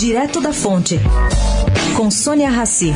Direto 0.00 0.40
da 0.40 0.50
Fonte, 0.50 0.98
com 1.94 2.10
Sônia 2.10 2.48
Rassi. 2.48 2.90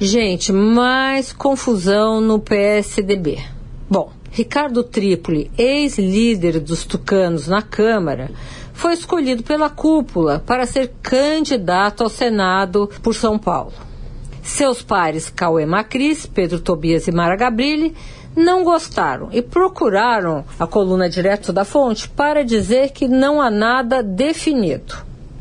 Gente, 0.00 0.50
mais 0.50 1.30
confusão 1.34 2.22
no 2.22 2.38
PSDB. 2.38 3.38
Bom, 3.86 4.12
Ricardo 4.30 4.82
Trípoli, 4.82 5.50
ex-líder 5.58 6.58
dos 6.58 6.86
tucanos 6.86 7.46
na 7.46 7.60
Câmara, 7.60 8.30
foi 8.72 8.94
escolhido 8.94 9.42
pela 9.42 9.68
cúpula 9.68 10.42
para 10.46 10.64
ser 10.64 10.94
candidato 11.02 12.02
ao 12.02 12.08
Senado 12.08 12.88
por 13.02 13.14
São 13.14 13.38
Paulo. 13.38 13.74
Seus 14.44 14.82
pares 14.82 15.30
Cauê 15.30 15.64
Macris, 15.64 16.26
Pedro 16.26 16.60
Tobias 16.60 17.08
e 17.08 17.12
Mara 17.12 17.34
Gabrilli 17.34 17.94
não 18.36 18.62
gostaram 18.62 19.28
e 19.32 19.40
procuraram 19.40 20.44
a 20.58 20.66
coluna 20.66 21.08
direto 21.08 21.52
da 21.52 21.64
fonte 21.64 22.08
para 22.08 22.44
dizer 22.44 22.90
que 22.90 23.08
não 23.08 23.40
há 23.40 23.50
nada 23.50 24.02
definido. 24.02 24.94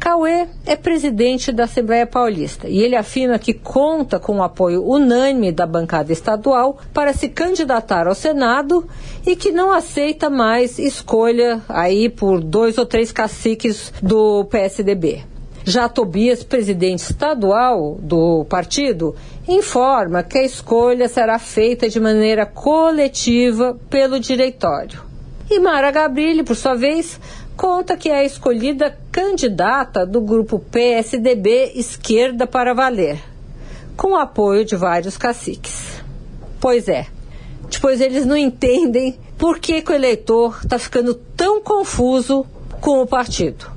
Cauê 0.00 0.46
é 0.64 0.76
presidente 0.76 1.52
da 1.52 1.64
Assembleia 1.64 2.06
Paulista 2.06 2.68
e 2.68 2.78
ele 2.78 2.96
afirma 2.96 3.38
que 3.38 3.52
conta 3.52 4.18
com 4.18 4.38
o 4.38 4.42
apoio 4.42 4.84
unânime 4.84 5.52
da 5.52 5.66
bancada 5.66 6.12
estadual 6.12 6.78
para 6.94 7.12
se 7.12 7.28
candidatar 7.28 8.06
ao 8.06 8.14
Senado 8.14 8.86
e 9.26 9.34
que 9.34 9.50
não 9.50 9.72
aceita 9.72 10.30
mais 10.30 10.78
escolha 10.78 11.60
aí 11.68 12.08
por 12.08 12.40
dois 12.40 12.78
ou 12.78 12.86
três 12.86 13.10
caciques 13.10 13.92
do 14.02 14.44
PSDB. 14.44 15.24
Já 15.68 15.86
Tobias, 15.86 16.42
presidente 16.42 17.00
estadual 17.00 17.98
do 18.00 18.42
partido, 18.46 19.14
informa 19.46 20.22
que 20.22 20.38
a 20.38 20.42
escolha 20.42 21.06
será 21.08 21.38
feita 21.38 21.90
de 21.90 22.00
maneira 22.00 22.46
coletiva 22.46 23.78
pelo 23.90 24.18
diretório. 24.18 25.02
E 25.50 25.60
Mara 25.60 25.90
Gabrilli, 25.90 26.42
por 26.42 26.56
sua 26.56 26.74
vez, 26.74 27.20
conta 27.54 27.98
que 27.98 28.08
é 28.08 28.20
a 28.20 28.24
escolhida 28.24 28.98
candidata 29.12 30.06
do 30.06 30.22
grupo 30.22 30.58
PSDB 30.58 31.72
Esquerda 31.74 32.46
para 32.46 32.72
Valer, 32.72 33.18
com 33.94 34.16
apoio 34.16 34.64
de 34.64 34.74
vários 34.74 35.18
caciques. 35.18 36.02
Pois 36.58 36.88
é, 36.88 37.08
depois 37.68 38.00
eles 38.00 38.24
não 38.24 38.38
entendem 38.38 39.18
por 39.36 39.58
que, 39.58 39.82
que 39.82 39.92
o 39.92 39.94
eleitor 39.94 40.60
está 40.62 40.78
ficando 40.78 41.12
tão 41.12 41.60
confuso 41.60 42.46
com 42.80 43.02
o 43.02 43.06
partido. 43.06 43.76